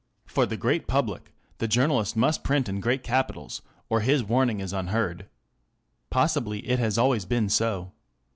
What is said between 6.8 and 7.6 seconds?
always been